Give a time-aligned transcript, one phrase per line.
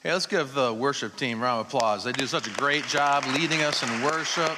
[0.00, 2.04] Hey, let's give the worship team a round of applause.
[2.04, 4.56] They do such a great job leading us in worship.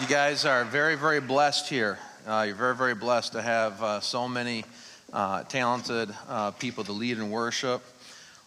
[0.00, 1.98] You guys are very, very blessed here.
[2.24, 4.64] Uh, you're very, very blessed to have uh, so many
[5.12, 7.82] uh, talented uh, people to lead in worship.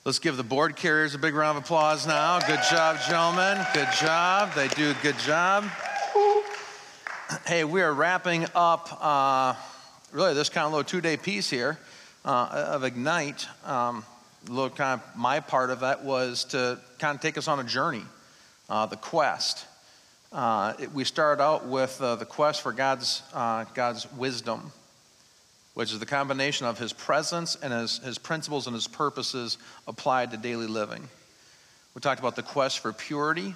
[0.05, 2.39] Let's give the board carriers a big round of applause now.
[2.39, 3.67] Good job, gentlemen.
[3.73, 4.53] Good job.
[4.53, 5.65] They do a good job.
[7.45, 9.55] Hey, we are wrapping up uh,
[10.13, 11.77] really this kind of little two day piece here
[12.23, 13.45] uh, of Ignite.
[13.65, 14.05] Um,
[14.47, 17.63] little kind of my part of that was to kind of take us on a
[17.63, 18.03] journey,
[18.67, 19.65] the quest.
[20.35, 24.71] Uh, it, we started out with uh, the quest for God's, uh, God's wisdom,
[25.75, 30.31] which is the combination of His presence and His, his principles and His purposes applied
[30.31, 31.07] to daily living.
[31.93, 33.55] We talked about the quest for purity,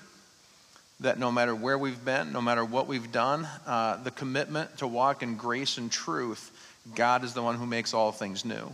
[1.02, 4.88] that no matter where we've been, no matter what we've done, uh, the commitment to
[4.88, 6.50] walk in grace and truth,
[6.96, 8.72] God is the one who makes all things new.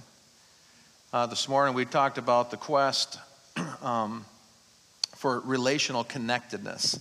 [1.16, 3.20] Uh, this morning we talked about the quest
[3.82, 4.26] um,
[5.16, 7.00] for relational connectedness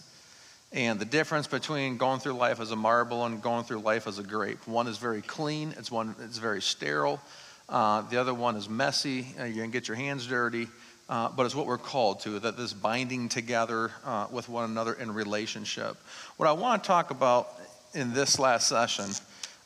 [0.71, 4.21] and the difference between going through life as a marble and going through life as
[4.21, 4.69] a grape.
[4.69, 7.21] One is very clean, it's one it's very sterile.
[7.69, 9.27] Uh, the other one is messy.
[9.37, 10.69] Uh, going to get your hands dirty.
[11.09, 14.93] Uh, but it's what we're called to, that this binding together uh, with one another
[14.93, 15.97] in relationship.
[16.37, 17.49] What I want to talk about
[17.95, 19.07] in this last session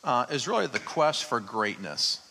[0.05, 2.23] uh, is really the quest for greatness.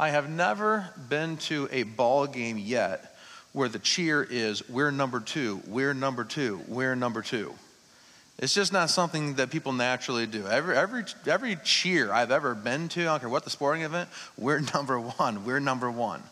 [0.00, 3.14] I have never been to a ball game yet
[3.52, 7.52] where the cheer is, we're number two, we're number two, we're number two.
[8.38, 10.46] It's just not something that people naturally do.
[10.46, 14.08] Every, every, every cheer I've ever been to, I don't care what the sporting event,
[14.38, 16.22] we're number one, we're number one.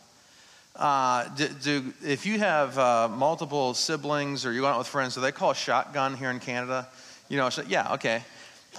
[0.74, 5.14] Uh, do, do, if you have uh, multiple siblings or you go out with friends,
[5.14, 6.88] do they call shotgun here in Canada?
[7.28, 8.22] You know, so, yeah, okay.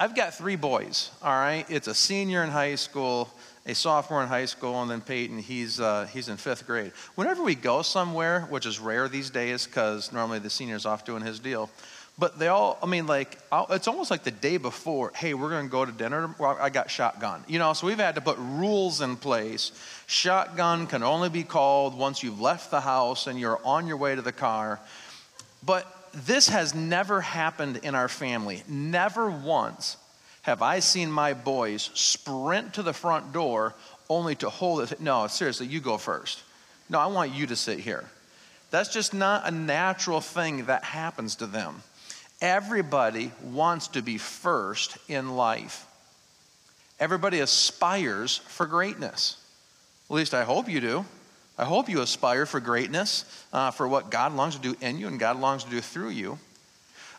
[0.01, 1.65] I've got three boys, all right?
[1.69, 3.29] It's a senior in high school,
[3.65, 6.93] a sophomore in high school, and then Peyton, he's, uh, he's in fifth grade.
[7.15, 11.21] Whenever we go somewhere, which is rare these days because normally the senior's off doing
[11.21, 11.69] his deal,
[12.17, 13.39] but they all, I mean, like,
[13.71, 16.33] it's almost like the day before, hey, we're going to go to dinner.
[16.39, 17.43] Well, I got shotgun.
[17.49, 19.73] You know, so we've had to put rules in place.
[20.07, 24.15] Shotgun can only be called once you've left the house and you're on your way
[24.15, 24.79] to the car.
[25.61, 28.63] But this has never happened in our family.
[28.67, 29.97] Never once
[30.43, 33.75] have I seen my boys sprint to the front door
[34.09, 34.99] only to hold it?
[34.99, 36.41] No, seriously, you go first.
[36.89, 38.05] No, I want you to sit here.
[38.71, 41.81] That's just not a natural thing that happens to them.
[42.41, 45.85] Everybody wants to be first in life.
[46.99, 49.37] Everybody aspires for greatness.
[50.09, 51.05] At least I hope you do.
[51.59, 55.07] I hope you aspire for greatness, uh, for what God longs to do in you
[55.07, 56.39] and God longs to do through you.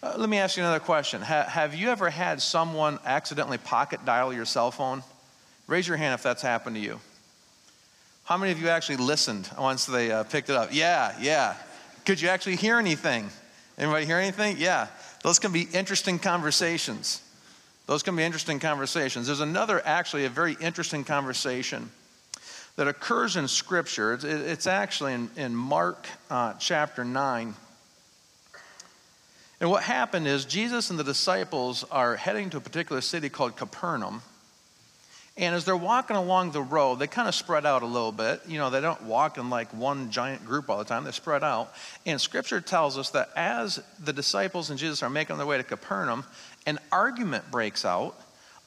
[0.02, 1.20] Uh, let me ask you another question.
[1.20, 5.02] Ha- have you ever had someone accidentally pocket dial your cell phone?
[5.66, 6.98] Raise your hand if that's happened to you.
[8.24, 10.70] How many of you actually listened once they uh, picked it up?
[10.72, 11.54] Yeah, yeah.
[12.06, 13.28] Could you actually hear anything?
[13.76, 14.56] Anybody hear anything?
[14.58, 14.86] Yeah.
[15.22, 17.20] Those can be interesting conversations.
[17.84, 19.26] Those can be interesting conversations.
[19.26, 21.90] There's another, actually, a very interesting conversation
[22.80, 24.14] that occurs in Scripture.
[24.14, 27.54] It's, it's actually in, in Mark uh, chapter 9.
[29.60, 33.54] And what happened is Jesus and the disciples are heading to a particular city called
[33.54, 34.22] Capernaum.
[35.36, 38.40] And as they're walking along the road, they kind of spread out a little bit.
[38.48, 41.44] You know, they don't walk in like one giant group all the time, they spread
[41.44, 41.74] out.
[42.06, 45.64] And scripture tells us that as the disciples and Jesus are making their way to
[45.64, 46.24] Capernaum,
[46.64, 48.18] an argument breaks out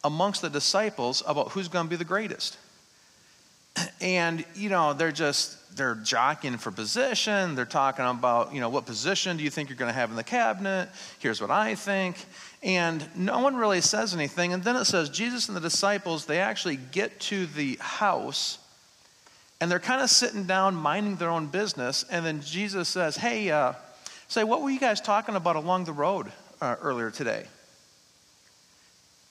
[0.03, 2.59] amongst the disciples about who's going to be the greatest.
[4.01, 7.55] And, you know, they're just, they're jockeying for position.
[7.55, 10.15] They're talking about, you know, what position do you think you're going to have in
[10.15, 10.89] the cabinet?
[11.19, 12.23] Here's what I think.
[12.61, 14.53] And no one really says anything.
[14.53, 18.59] And then it says Jesus and the disciples, they actually get to the house
[19.63, 22.03] and they're kind of sitting down, minding their own business.
[22.09, 23.71] And then Jesus says, Hey, uh,
[24.27, 27.45] say, what were you guys talking about along the road uh, earlier today?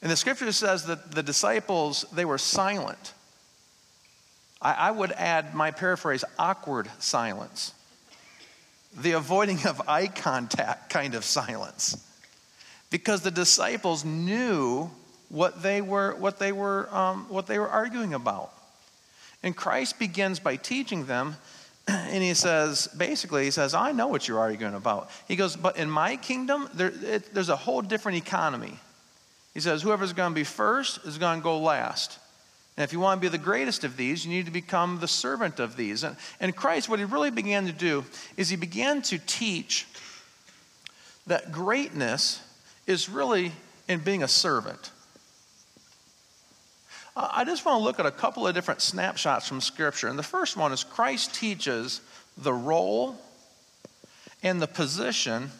[0.01, 3.13] And the scripture says that the disciples, they were silent.
[4.63, 7.75] I, I would add my paraphrase awkward silence,
[8.97, 12.09] the avoiding of eye contact kind of silence.
[12.91, 14.91] Because the disciples knew
[15.29, 18.53] what they were, what they were, um, what they were arguing about.
[19.43, 21.37] And Christ begins by teaching them,
[21.89, 25.11] and he says, basically, he says, I know what you're arguing about.
[25.27, 28.79] He goes, but in my kingdom, there, it, there's a whole different economy.
[29.55, 32.19] He says, whoever's going to be first is going to go last.
[32.77, 35.09] And if you want to be the greatest of these, you need to become the
[35.09, 36.05] servant of these.
[36.05, 38.05] And, and Christ, what he really began to do
[38.37, 39.87] is he began to teach
[41.27, 42.41] that greatness
[42.87, 43.53] is really
[43.89, 44.91] in being a servant.
[47.15, 50.09] I just want to look at a couple of different snapshots from Scripture.
[50.09, 52.01] And the first one is Christ teaches
[52.39, 53.17] the role
[54.43, 55.51] and the position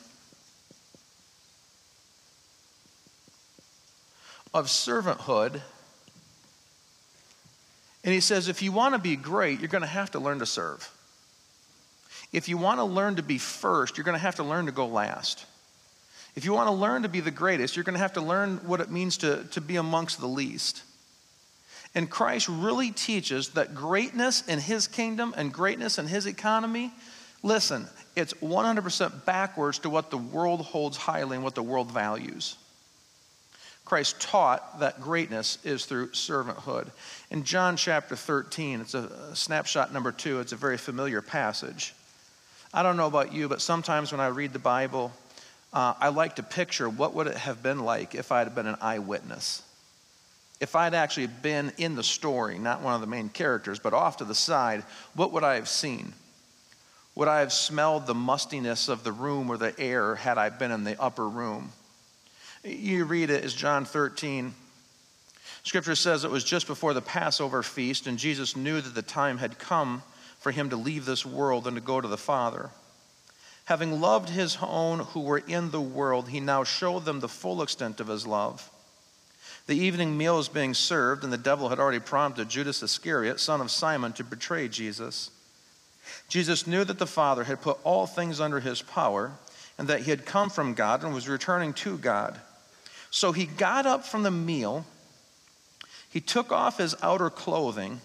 [4.55, 5.61] of servanthood.
[8.05, 10.41] And he says, if you want to be great, you're going to have to learn
[10.41, 10.91] to serve.
[12.33, 14.73] If you want to learn to be first, you're going to have to learn to
[14.73, 15.47] go last.
[16.35, 18.57] If you want to learn to be the greatest, you're going to have to learn
[18.67, 20.83] what it means to, to be amongst the least.
[21.95, 26.91] And Christ really teaches that greatness in his kingdom and greatness in his economy,
[27.43, 32.57] listen, it's 100% backwards to what the world holds highly and what the world values.
[33.93, 36.89] Christ taught that greatness is through servanthood.
[37.31, 41.93] In John chapter 13, it's a snapshot number two, it's a very familiar passage.
[42.73, 45.13] I don't know about you, but sometimes when I read the Bible,
[45.75, 48.67] uh, I like to picture what would it have been like if I had been
[48.67, 49.61] an eyewitness.
[50.59, 54.17] If I'd actually been in the story, not one of the main characters, but off
[54.17, 56.15] to the side, what would I have seen?
[57.15, 60.71] Would I have smelled the mustiness of the room or the air had I been
[60.71, 61.73] in the upper room?
[62.65, 64.55] You read it as John 13.
[65.65, 69.39] Scripture says it was just before the Passover feast, and Jesus knew that the time
[69.39, 70.03] had come
[70.39, 72.71] for him to leave this world and to go to the Father.
[73.67, 77.63] Having loved his own who were in the world, he now showed them the full
[77.63, 78.69] extent of his love.
[79.67, 83.61] The evening meal was being served, and the devil had already prompted Judas Iscariot, son
[83.61, 85.31] of Simon, to betray Jesus.
[86.29, 89.33] Jesus knew that the Father had put all things under his power,
[89.79, 92.41] and that he had come from God and was returning to God.
[93.13, 94.87] So he got up from the meal,
[96.09, 98.01] he took off his outer clothing,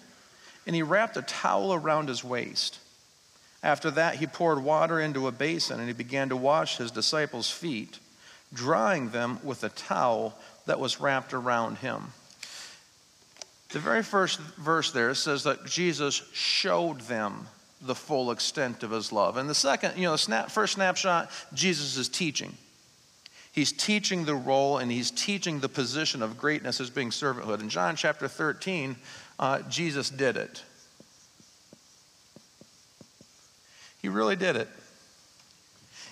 [0.68, 2.80] and he wrapped a towel around his waist.
[3.64, 7.50] After that, he poured water into a basin and he began to wash his disciples'
[7.50, 8.00] feet,
[8.54, 12.12] drying them with a towel that was wrapped around him.
[13.70, 17.48] The very first verse there says that Jesus showed them
[17.82, 19.38] the full extent of his love.
[19.38, 22.58] And the second, you know, the snap, first snapshot, Jesus is teaching.
[23.58, 27.60] He's teaching the role and he's teaching the position of greatness as being servanthood.
[27.60, 28.96] In John chapter 13,
[29.40, 30.62] uh, Jesus did it.
[34.00, 34.70] He really did it.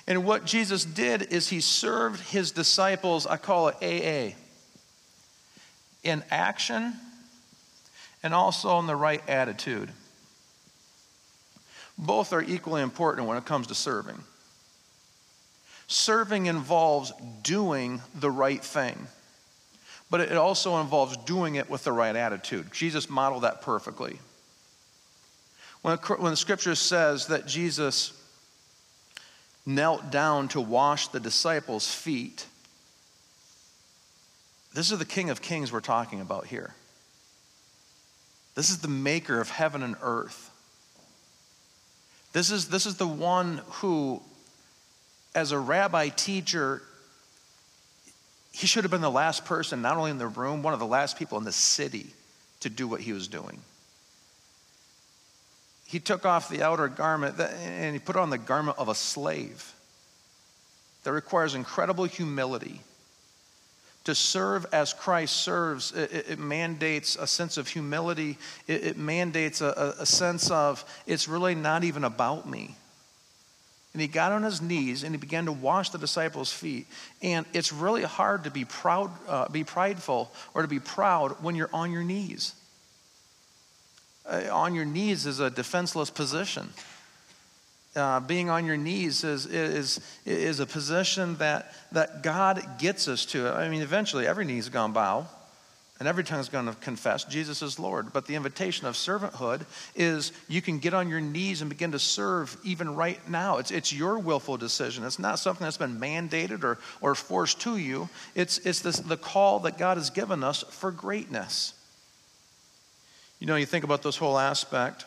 [0.08, 4.36] And what Jesus did is he served his disciples, I call it AA,
[6.04, 6.96] in action
[8.24, 9.92] and also in the right attitude.
[11.96, 14.24] Both are equally important when it comes to serving.
[15.88, 19.08] Serving involves doing the right thing,
[20.10, 22.72] but it also involves doing it with the right attitude.
[22.74, 24.20] Jesus modeled that perfectly.
[25.82, 28.20] When, when the scripture says that Jesus
[29.66, 32.48] knelt down to wash the disciples' feet,
[34.74, 36.74] this is the King of Kings we're talking about here.
[38.56, 40.50] This is the maker of heaven and earth.
[42.34, 44.22] This is, this is the one who,
[45.36, 46.82] as a rabbi teacher,
[48.52, 50.88] he should have been the last person, not only in the room, one of the
[50.88, 52.08] last people in the city
[52.62, 53.62] to do what he was doing
[55.86, 59.74] he took off the outer garment and he put on the garment of a slave
[61.04, 62.82] that requires incredible humility.
[64.06, 68.38] To serve as Christ serves, it, it mandates a sense of humility.
[68.68, 72.76] It, it mandates a, a sense of, it's really not even about me.
[73.96, 76.86] And he got on his knees and he began to wash the disciples' feet.
[77.22, 81.56] And it's really hard to be proud, uh, be prideful, or to be proud when
[81.56, 82.54] you're on your knees
[84.28, 86.70] uh, on your knees is a defenseless position.
[87.96, 93.26] Uh, being on your knees is, is, is a position that, that God gets us
[93.28, 93.48] to.
[93.48, 95.28] I mean, eventually, every knee's going to bow
[95.98, 98.12] and every tongue is going to confess Jesus is Lord.
[98.12, 99.62] But the invitation of servanthood
[99.96, 103.58] is you can get on your knees and begin to serve even right now.
[103.58, 105.06] It's, it's your willful decision.
[105.06, 108.10] It's not something that's been mandated or, or forced to you.
[108.36, 111.74] It's, it's this, the call that God has given us for greatness.
[113.40, 115.06] You know, you think about this whole aspect.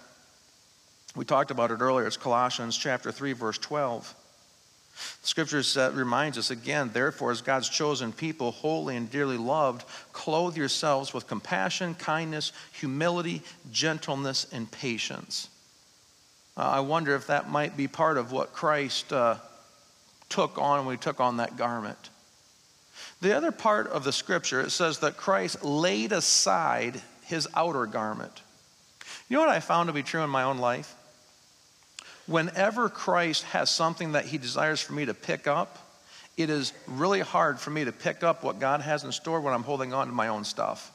[1.15, 2.07] We talked about it earlier.
[2.07, 4.15] It's Colossians chapter 3, verse 12.
[5.23, 9.85] The scripture set, reminds us again, therefore, as God's chosen people, holy and dearly loved,
[10.13, 15.49] clothe yourselves with compassion, kindness, humility, gentleness, and patience.
[16.57, 19.37] Uh, I wonder if that might be part of what Christ uh,
[20.29, 22.11] took on when he took on that garment.
[23.21, 28.43] The other part of the scripture, it says that Christ laid aside his outer garment.
[29.29, 30.95] You know what I found to be true in my own life?
[32.29, 35.79] Whenever Christ has something that he desires for me to pick up,
[36.37, 39.53] it is really hard for me to pick up what God has in store when
[39.53, 40.93] I'm holding on to my own stuff.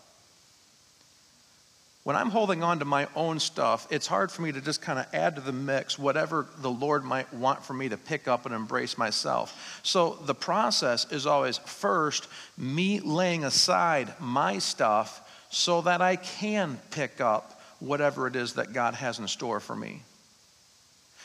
[2.04, 5.00] when I'm holding on to my own stuff, it's hard for me to just kind
[5.00, 8.46] of add to the mix whatever the Lord might want for me to pick up
[8.46, 9.80] and embrace myself.
[9.84, 16.78] So the process is always first me laying aside my stuff so that I can
[16.92, 20.02] pick up whatever it is that God has in store for me.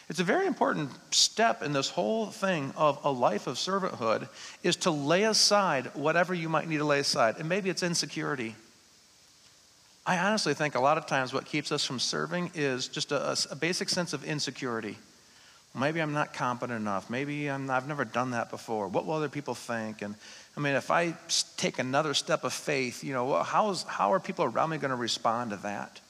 [0.09, 4.29] It's a very important step in this whole thing of a life of servanthood
[4.63, 7.37] is to lay aside whatever you might need to lay aside.
[7.39, 8.55] And maybe it's insecurity.
[10.07, 13.37] I honestly think a lot of times what keeps us from serving is just a,
[13.51, 14.97] a basic sense of insecurity.
[15.75, 17.11] Maybe I'm not competent enough.
[17.11, 18.89] Maybe i have never done that before.
[18.89, 20.01] What will other people think?
[20.01, 20.15] And
[20.57, 21.15] I mean, if I
[21.59, 24.91] take another step of faith, you know, how, is, how are people around me going
[24.91, 26.01] to respond to that?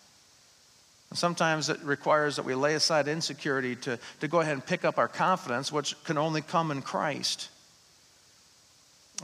[1.14, 4.98] Sometimes it requires that we lay aside insecurity to, to go ahead and pick up
[4.98, 7.48] our confidence, which can only come in Christ.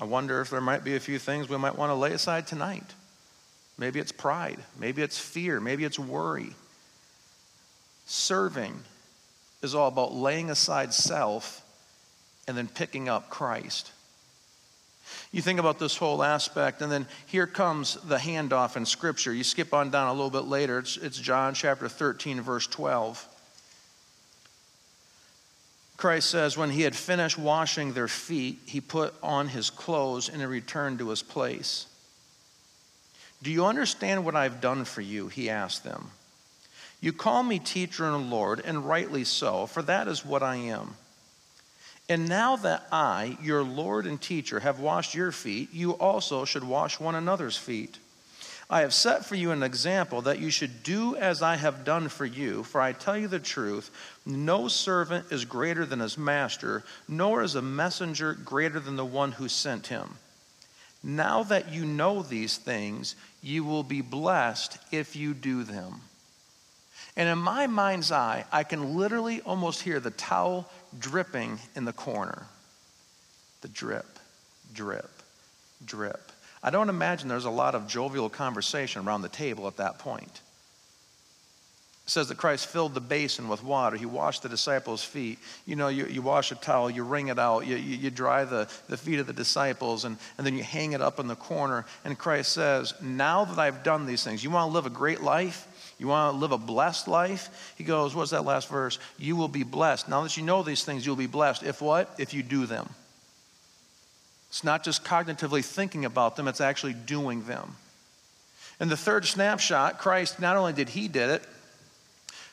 [0.00, 2.46] I wonder if there might be a few things we might want to lay aside
[2.46, 2.94] tonight.
[3.76, 4.58] Maybe it's pride.
[4.78, 5.60] Maybe it's fear.
[5.60, 6.50] Maybe it's worry.
[8.06, 8.74] Serving
[9.62, 11.62] is all about laying aside self
[12.48, 13.92] and then picking up Christ.
[15.33, 19.33] You think about this whole aspect, and then here comes the handoff in Scripture.
[19.33, 23.28] You skip on down a little bit later, it's, it's John chapter 13, verse 12.
[25.97, 30.40] Christ says, When he had finished washing their feet, he put on his clothes and
[30.40, 31.87] he returned to his place.
[33.42, 35.28] Do you understand what I've done for you?
[35.28, 36.11] He asked them.
[37.00, 40.97] You call me teacher and Lord, and rightly so, for that is what I am.
[42.08, 46.64] And now that I, your Lord and teacher, have washed your feet, you also should
[46.64, 47.99] wash one another's feet.
[48.68, 52.08] I have set for you an example that you should do as I have done
[52.08, 52.62] for you.
[52.64, 53.90] For I tell you the truth
[54.26, 59.32] no servant is greater than his master, nor is a messenger greater than the one
[59.32, 60.16] who sent him.
[61.02, 66.00] Now that you know these things, you will be blessed if you do them.
[67.16, 70.68] And in my mind's eye, I can literally almost hear the towel
[70.99, 72.46] dripping in the corner.
[73.61, 74.18] The drip,
[74.75, 75.11] drip,
[75.84, 76.32] drip.
[76.62, 80.40] I don't imagine there's a lot of jovial conversation around the table at that point.
[82.06, 83.96] It says that Christ filled the basin with water.
[83.96, 85.38] He washed the disciples' feet.
[85.64, 88.44] You know, you, you wash a towel, you wring it out, you, you, you dry
[88.44, 91.37] the, the feet of the disciples, and, and then you hang it up in the
[91.37, 91.87] corner.
[92.04, 95.23] And Christ says, Now that I've done these things, you want to live a great
[95.23, 95.66] life?
[96.04, 97.73] You want to live a blessed life?
[97.78, 98.99] He goes, What's that last verse?
[99.18, 100.06] You will be blessed.
[100.06, 101.62] Now that you know these things, you'll be blessed.
[101.62, 102.14] If what?
[102.18, 102.90] If you do them.
[104.50, 107.76] It's not just cognitively thinking about them, it's actually doing them.
[108.78, 111.42] In the third snapshot, Christ, not only did he did it,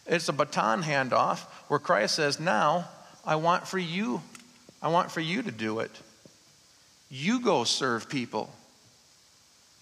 [0.08, 2.88] it's a baton handoff where Christ says, Now
[3.26, 4.22] I want for you,
[4.82, 5.92] I want for you to do it.
[7.10, 8.50] You go serve people.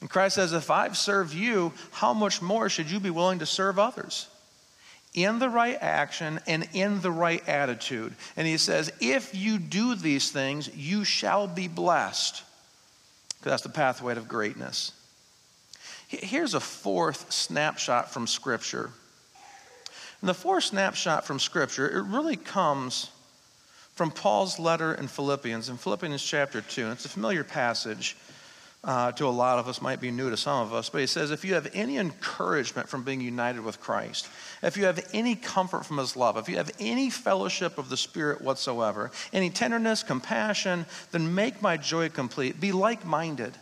[0.01, 3.45] And Christ says, If I've served you, how much more should you be willing to
[3.45, 4.27] serve others?
[5.13, 8.13] In the right action and in the right attitude.
[8.37, 12.43] And he says, If you do these things, you shall be blessed.
[13.39, 14.91] Because that's the pathway to greatness.
[16.07, 18.89] Here's a fourth snapshot from Scripture.
[20.21, 23.09] And the fourth snapshot from Scripture, it really comes
[23.93, 26.83] from Paul's letter in Philippians, in Philippians chapter 2.
[26.83, 28.17] And it's a familiar passage
[28.83, 31.07] uh, to a lot of us, might be new to some of us, but he
[31.07, 34.29] says, if you have any encouragement from being united with Christ,
[34.63, 37.97] if you have any comfort from his love, if you have any fellowship of the
[37.97, 42.61] Spirit whatsoever, any tenderness, compassion, then make my joy complete.
[42.61, 43.53] Be like minded,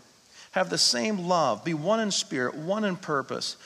[0.51, 3.57] have the same love, be one in spirit, one in purpose.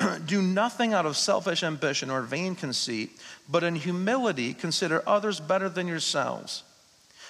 [0.26, 3.10] Do nothing out of selfish ambition or vain conceit,
[3.48, 6.64] but in humility consider others better than yourselves.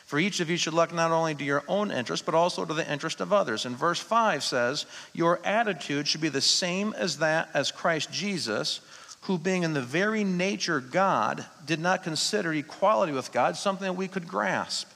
[0.09, 2.73] For each of you should look not only to your own interest, but also to
[2.73, 3.67] the interest of others.
[3.67, 8.81] And verse 5 says, Your attitude should be the same as that as Christ Jesus,
[9.23, 13.99] who, being in the very nature God, did not consider equality with God something that
[13.99, 14.91] we could grasp.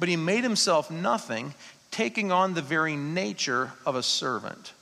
[0.00, 1.54] But he made himself nothing,
[1.92, 4.72] taking on the very nature of a servant.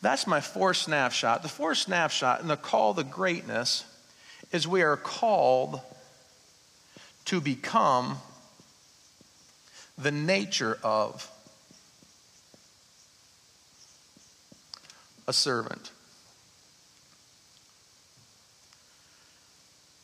[0.00, 1.42] That's my fourth snapshot.
[1.42, 3.84] The fourth snapshot and the call to greatness
[4.50, 5.78] is we are called
[7.26, 8.16] to become
[9.98, 11.30] the nature of
[15.26, 15.90] a servant.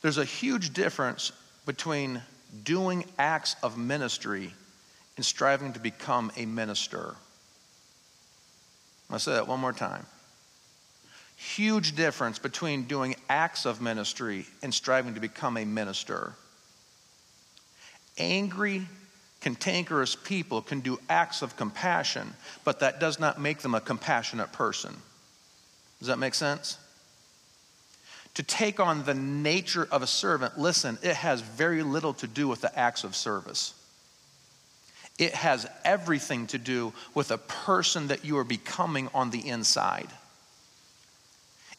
[0.00, 1.32] There's a huge difference
[1.64, 2.22] between
[2.64, 4.52] doing acts of ministry
[5.16, 7.14] and striving to become a minister.
[9.10, 10.06] I'll say that one more time.
[11.36, 16.34] Huge difference between doing acts of ministry and striving to become a minister.
[18.16, 18.86] Angry,
[19.42, 22.32] cantankerous people can do acts of compassion,
[22.64, 24.94] but that does not make them a compassionate person.
[25.98, 26.78] Does that make sense?
[28.34, 32.48] To take on the nature of a servant, listen, it has very little to do
[32.48, 33.74] with the acts of service.
[35.18, 40.08] It has everything to do with a person that you are becoming on the inside.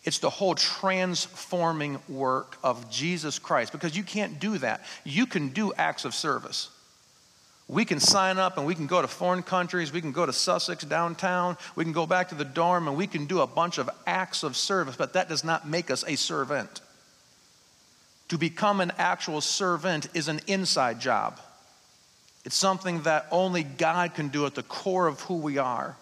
[0.03, 4.84] It's the whole transforming work of Jesus Christ because you can't do that.
[5.05, 6.70] You can do acts of service.
[7.67, 9.91] We can sign up and we can go to foreign countries.
[9.91, 11.58] We can go to Sussex downtown.
[11.75, 14.43] We can go back to the dorm and we can do a bunch of acts
[14.43, 16.82] of service, but that does not make us a servant.
[18.29, 21.39] To become an actual servant is an inside job.
[22.46, 25.96] It's something that only God can do at the core of who we are.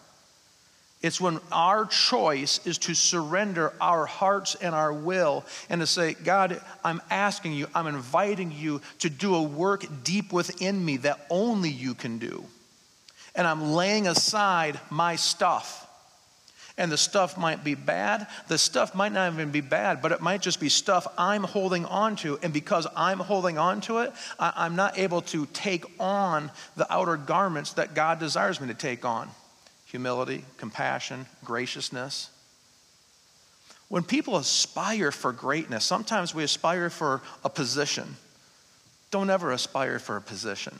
[1.01, 6.13] It's when our choice is to surrender our hearts and our will and to say,
[6.13, 11.25] God, I'm asking you, I'm inviting you to do a work deep within me that
[11.31, 12.45] only you can do.
[13.33, 15.87] And I'm laying aside my stuff.
[16.77, 18.27] And the stuff might be bad.
[18.47, 21.85] The stuff might not even be bad, but it might just be stuff I'm holding
[21.85, 22.37] on to.
[22.43, 27.17] And because I'm holding on to it, I'm not able to take on the outer
[27.17, 29.29] garments that God desires me to take on
[29.91, 32.29] humility, compassion, graciousness.
[33.89, 38.15] When people aspire for greatness, sometimes we aspire for a position.
[39.11, 40.79] Don't ever aspire for a position.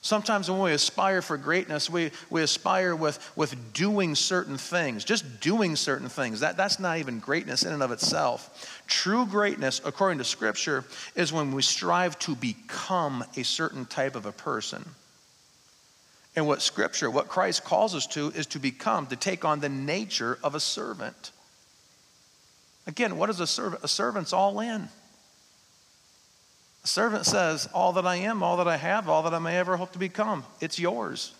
[0.00, 5.40] Sometimes when we aspire for greatness, we, we aspire with, with doing certain things, just
[5.40, 6.40] doing certain things.
[6.40, 8.82] That, that's not even greatness in and of itself.
[8.86, 10.84] True greatness, according to Scripture,
[11.14, 14.82] is when we strive to become a certain type of a person.
[16.36, 19.68] And what Scripture, what Christ calls us to, is to become, to take on the
[19.68, 21.32] nature of a servant.
[22.86, 23.82] Again, what is a servant?
[23.82, 24.88] A servant's all in.
[26.84, 29.58] A servant says, All that I am, all that I have, all that I may
[29.58, 31.34] ever hope to become, it's yours.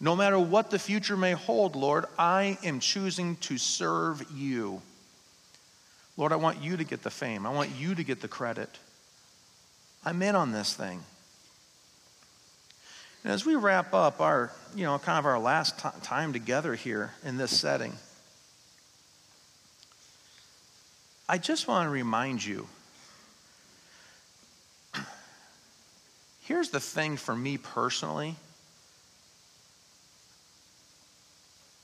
[0.00, 4.80] No matter what the future may hold, Lord, I am choosing to serve you.
[6.16, 7.46] Lord, I want you to get the fame.
[7.46, 8.68] I want you to get the credit.
[10.04, 11.02] I'm in on this thing.
[13.22, 16.74] And as we wrap up our, you know, kind of our last t- time together
[16.74, 17.92] here in this setting,
[21.28, 22.66] I just want to remind you
[26.42, 28.36] here's the thing for me personally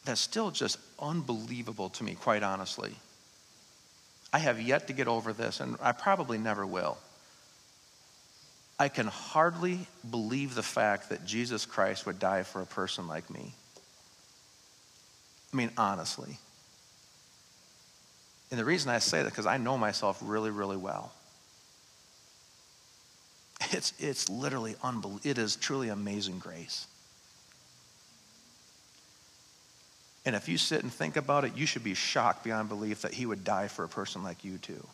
[0.07, 2.95] that's still just unbelievable to me, quite honestly.
[4.33, 6.97] I have yet to get over this, and I probably never will.
[8.79, 13.31] I can hardly believe the fact that Jesus Christ would die for a person like
[13.31, 13.55] me.
[15.53, 16.39] I mean, honestly.
[18.51, 21.13] And the reason I say that because I know myself really, really well.
[23.73, 25.29] It's, it's literally unbelievable.
[25.29, 26.87] It is truly amazing grace.
[30.27, 33.15] And if you sit and think about it, you should be shocked beyond belief that
[33.15, 34.87] he would die for a person like you, too.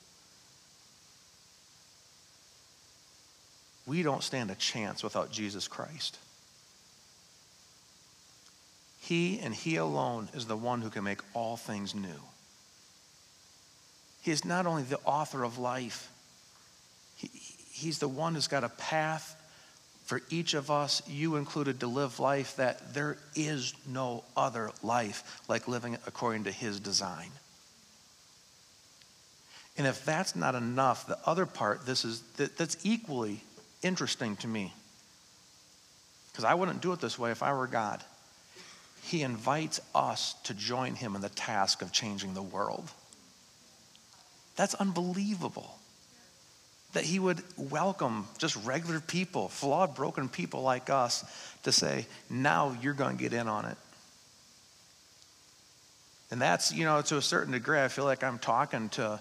[3.86, 6.18] We don't stand a chance without Jesus Christ.
[9.00, 12.20] He and He alone is the one who can make all things new.
[14.20, 16.10] He is not only the author of life,
[17.16, 17.28] he,
[17.72, 19.36] He's the one who's got a path
[20.04, 25.40] for each of us, you included, to live life that there is no other life
[25.48, 27.30] like living according to His design.
[29.76, 33.40] And if that's not enough, the other part, this is that, that's equally
[33.82, 34.72] interesting to me
[36.30, 38.02] because I wouldn't do it this way if I were God.
[39.02, 42.90] He invites us to join him in the task of changing the world.
[44.56, 45.78] That's unbelievable.
[46.92, 51.24] That he would welcome just regular people, flawed, broken people like us,
[51.64, 53.76] to say, now you're going to get in on it.
[56.30, 59.20] And that's, you know, to a certain degree, I feel like I'm talking to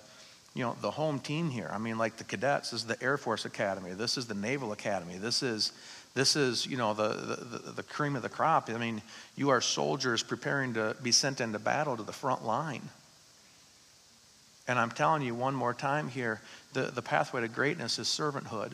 [0.54, 1.70] you know, the home team here.
[1.72, 3.94] I mean, like the cadets is the Air Force Academy.
[3.94, 5.18] This is the Naval Academy.
[5.18, 5.72] This is,
[6.14, 8.70] this is you know, the, the, the cream of the crop.
[8.70, 9.02] I mean,
[9.36, 12.90] you are soldiers preparing to be sent into battle to the front line.
[14.68, 16.42] And I'm telling you one more time here
[16.74, 18.74] the, the pathway to greatness is servanthood.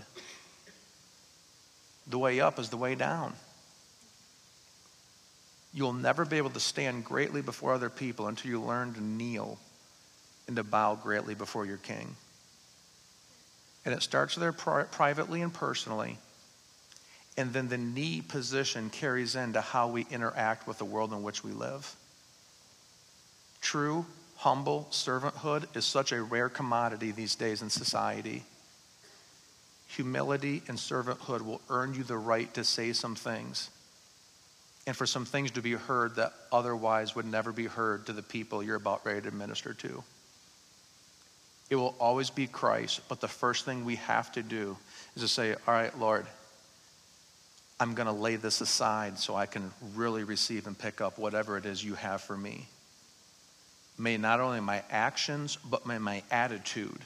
[2.08, 3.34] The way up is the way down.
[5.74, 9.60] You'll never be able to stand greatly before other people until you learn to kneel
[10.48, 12.16] and to bow greatly before your king.
[13.86, 16.18] And it starts there pri- privately and personally.
[17.38, 21.44] And then the knee position carries into how we interact with the world in which
[21.44, 21.96] we live.
[23.62, 24.06] True,
[24.38, 28.44] humble servanthood is such a rare commodity these days in society.
[29.90, 33.70] Humility and servanthood will earn you the right to say some things
[34.88, 38.24] and for some things to be heard that otherwise would never be heard to the
[38.24, 40.02] people you're about ready to minister to.
[41.70, 44.78] It will always be Christ, but the first thing we have to do
[45.16, 46.26] is to say, All right, Lord,
[47.80, 51.58] I'm going to lay this aside so I can really receive and pick up whatever
[51.58, 52.68] it is you have for me.
[53.98, 57.02] May not only my actions, but may my attitude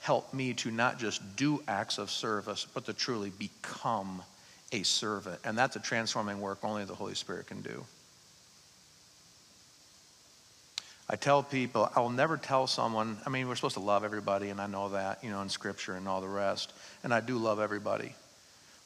[0.00, 4.22] help me to not just do acts of service, but to truly become
[4.70, 5.40] a servant.
[5.44, 7.84] And that's a transforming work only the Holy Spirit can do.
[11.08, 14.48] I tell people, I will never tell someone, I mean, we're supposed to love everybody,
[14.48, 16.72] and I know that, you know, in Scripture and all the rest.
[17.02, 18.14] And I do love everybody.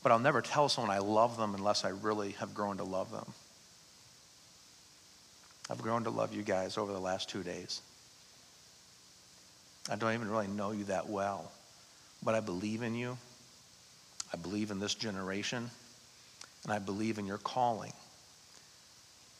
[0.02, 3.12] But I'll never tell someone I love them unless I really have grown to love
[3.12, 3.32] them.
[5.70, 7.82] I've grown to love you guys over the last two days.
[9.90, 11.52] I don't even really know you that well,
[12.22, 13.16] but I believe in you.
[14.32, 15.70] I believe in this generation,
[16.64, 17.92] and I believe in your calling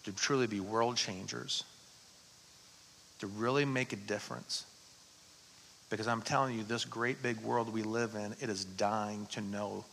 [0.04, 1.64] to truly be world changers,
[3.18, 4.64] to really make a difference.
[5.90, 9.40] Because I'm telling you, this great big world we live in, it is dying to
[9.40, 9.84] know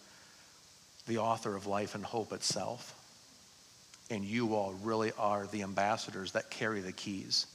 [1.08, 2.94] the author of life and hope itself.
[4.10, 7.48] And you all really are the ambassadors that carry the keys.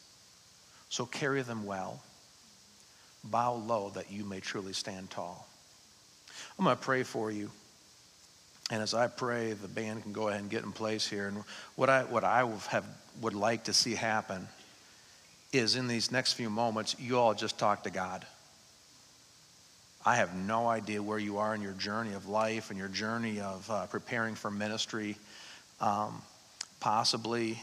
[0.89, 2.03] So carry them well.
[3.23, 5.47] Bow low that you may truly stand tall.
[6.59, 7.51] I'm going to pray for you.
[8.71, 11.27] And as I pray, the band can go ahead and get in place here.
[11.27, 11.45] And
[11.77, 12.85] what I, what I have,
[13.21, 14.49] would like to see happen
[15.53, 18.25] is in these next few moments, you all just talk to God.
[20.05, 23.41] I have no idea where you are in your journey of life and your journey
[23.41, 25.17] of uh, preparing for ministry.
[25.81, 26.23] Um,
[26.79, 27.61] possibly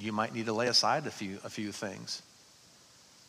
[0.00, 2.22] you might need to lay aside a few, a few things.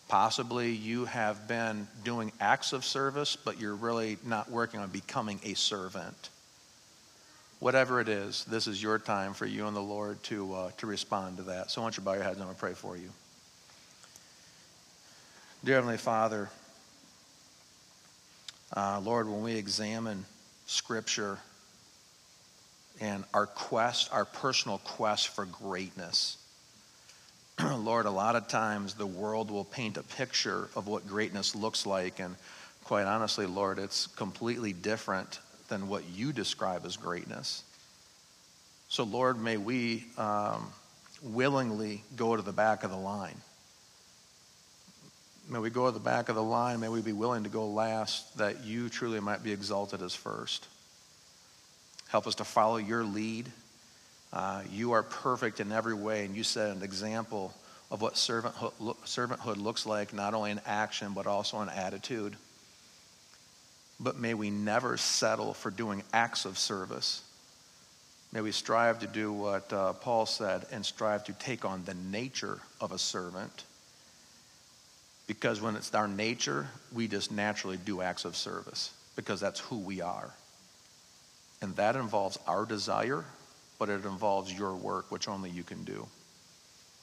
[0.08, 5.40] Possibly you have been doing acts of service, but you're really not working on becoming
[5.44, 6.30] a servant.
[7.60, 10.88] Whatever it is, this is your time for you and the Lord to, uh, to
[10.88, 11.72] respond to that.
[11.72, 13.10] So I want you to bow your heads and I'm going to pray for you.
[15.64, 16.50] Dear Heavenly Father,
[18.76, 20.24] uh, Lord, when we examine
[20.68, 21.40] Scripture
[23.02, 26.38] and our quest, our personal quest for greatness,
[27.60, 31.88] Lord, a lot of times the world will paint a picture of what greatness looks
[31.88, 32.20] like.
[32.20, 32.36] And
[32.84, 35.40] quite honestly, Lord, it's completely different
[35.70, 37.64] than what you describe as greatness.
[38.90, 40.72] So, Lord, may we um,
[41.24, 43.42] willingly go to the back of the line.
[45.50, 46.80] May we go to the back of the line.
[46.80, 50.68] May we be willing to go last that you truly might be exalted as first.
[52.10, 53.50] Help us to follow your lead
[54.34, 57.54] uh, you are perfect in every way, and you set an example
[57.90, 58.74] of what servanthood,
[59.06, 62.36] servanthood looks like, not only in action, but also in attitude.
[64.00, 67.24] But may we never settle for doing acts of service.
[68.34, 71.94] May we strive to do what uh, Paul said and strive to take on the
[71.94, 73.64] nature of a servant.
[75.28, 79.78] Because when it's our nature, we just naturally do acts of service because that's who
[79.78, 80.34] we are.
[81.62, 83.26] And that involves our desire
[83.80, 86.08] but it involves your work, which only you can do.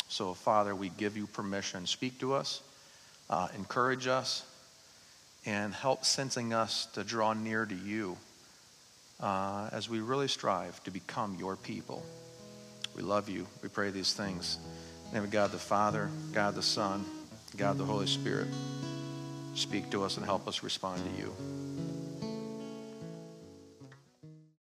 [0.09, 1.87] So, Father, we give you permission.
[1.87, 2.63] Speak to us,
[3.31, 4.45] uh, encourage us,
[5.47, 8.17] and help sensing us to draw near to you
[9.21, 12.05] uh, as we really strive to become your people.
[12.97, 13.47] We love you.
[13.63, 14.59] We pray these things.
[15.07, 17.05] In the name of God the Father, God the Son,
[17.57, 18.49] God the Holy Spirit.
[19.55, 21.33] Speak to us and help us respond to you.